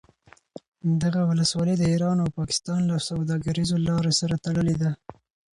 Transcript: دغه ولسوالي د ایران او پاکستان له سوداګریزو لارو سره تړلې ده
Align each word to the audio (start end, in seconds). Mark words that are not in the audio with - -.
دغه 1.03 1.21
ولسوالي 1.29 1.75
د 1.77 1.83
ایران 1.91 2.17
او 2.23 2.29
پاکستان 2.39 2.79
له 2.91 2.97
سوداګریزو 3.09 3.75
لارو 3.87 4.11
سره 4.19 4.35
تړلې 4.45 4.75
ده 4.81 4.91